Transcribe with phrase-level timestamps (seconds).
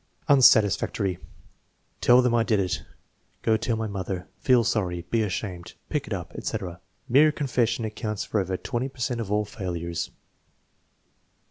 [0.27, 1.19] Unsatisfactory.
[2.01, 2.83] "Tell them I did it."
[3.43, 6.81] "Go tell my mother." "Peel sorry." "Be ashamed." "Pick it up," etc.
[7.07, 10.09] Mere confession accounts for over 20 per cent of all failures.